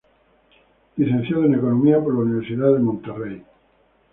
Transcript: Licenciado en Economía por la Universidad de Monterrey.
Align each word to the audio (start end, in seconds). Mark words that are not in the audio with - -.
Licenciado 0.97 1.45
en 1.45 1.53
Economía 1.53 1.99
por 2.03 2.15
la 2.15 2.21
Universidad 2.21 2.73
de 2.73 2.79
Monterrey. 2.79 3.45